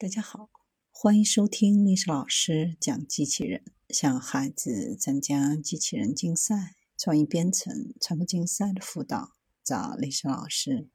[0.00, 0.48] 大家好，
[0.92, 9.32] 欢迎收听历史老师讲机器人，向孩子参加机器人竞赛、创意编程、传播竞赛的辅导，
[9.64, 10.88] 找历史老师。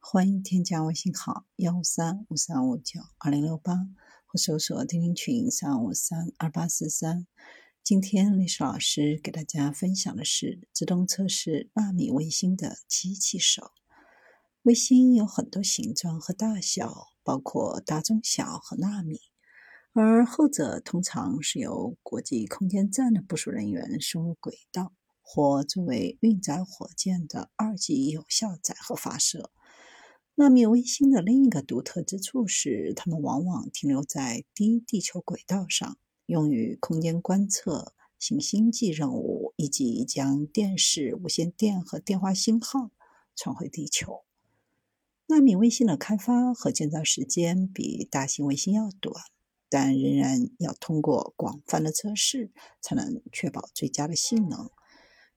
[0.00, 3.72] 欢迎添加微信号幺三五三五九二零六八，
[4.26, 7.28] 或搜索钉钉群三五三二八四三。
[7.84, 13.70] 今天历史老师给大家分享的是自动测试纳米卫星的机器手。
[14.62, 17.09] 卫星有很多形状和大小。
[17.22, 19.20] 包括大、中、小和纳米，
[19.92, 29.50] 而后者通常是由国际空间站的部署人员送入轨道，或作为运载火箭的二级有效载荷发射。
[30.36, 42.90] 纳米卫星的另一个独特之处是，它们往往停留在低地球轨道上，用于空间观测、行星际任务以及将电视、无线电和电话信号
[43.36, 44.24] 传回地球。
[45.30, 49.14] 纳米卫星的开发和建造时间比大型卫星要短，
[49.68, 54.68] 但仍然要通过广泛的测试才能确保最佳的性能。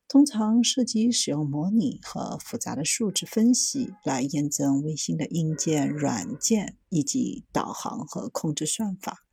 [0.07, 9.27] 通常涉及使用模拟和复杂的数值分析来验证卫星的硬件、软件以及导航和控制算法。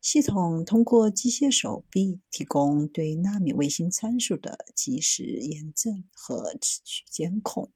[0.00, 7.72] 系统通过机械手臂提供对纳米卫星参数的及时验证和持续监控。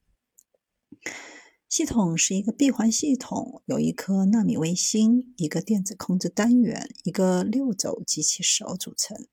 [1.69, 9.27] 系统是一个闭环系统，由一颗纳米卫星、一个电子控制单元、一个六轴机器手组成。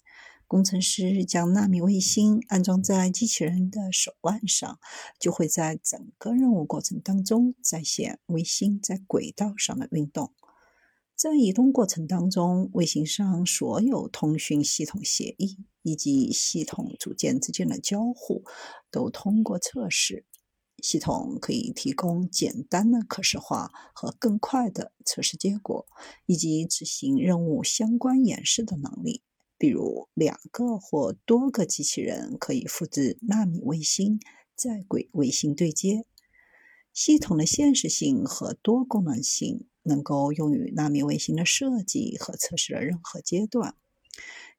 [0.47, 4.79] 工程师将纳米卫星安装在机器人的手腕上，
[5.19, 10.33] 就会在整个任务过程当中再现卫星在轨道上的运动。
[11.15, 18.43] 在移动过程当中，卫星上所有通讯系统协议以及系统组件之间的交互
[18.89, 20.25] 都通过测试。
[20.81, 25.85] 系统可以提供简单的可视化和更快的测试结果，
[26.25, 29.21] 以及执行任务相关演示的能力。
[29.57, 34.19] 比如，两个或多个机器人可以复制纳米卫星
[34.55, 36.05] 在轨卫星对接。
[36.91, 43.75] 系统的现实性和多功能性能够用于纳米卫星的设计和测试的任何阶段。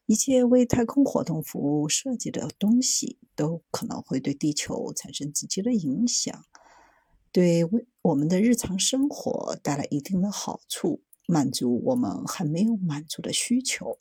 [0.06, 6.44] 一切为太空活动服务设计的东西都可能会对地球产生直接的影响，
[7.30, 13.98] 对为我们的日常生活带来一定的好处，满足我们还没有满足的需求。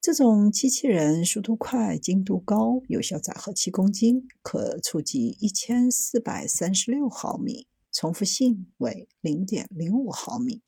[0.00, 10.62] 这种机器人速度快、精度高、有效载荷七公斤，可触及一千四百三十六毫米，重复性为零点零五毫米。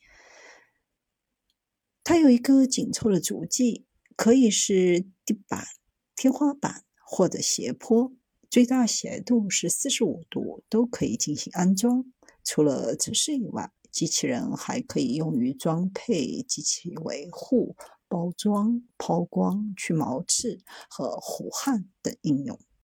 [2.11, 3.85] 它有一个紧凑的足迹，
[4.17, 5.67] 可以是地板、
[6.17, 8.11] 天花板或者斜坡，
[8.49, 12.11] 最大斜度是四十五度，都可以进行安装。
[12.43, 17.77] 除了测试以外，机器人还可以用于装配、机器维护、
[18.09, 22.59] 包装、抛光、去毛刺和糊焊等应用。